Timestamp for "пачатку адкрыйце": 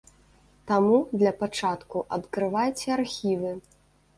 1.43-2.87